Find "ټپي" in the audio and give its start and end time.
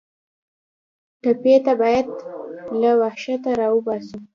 1.21-1.53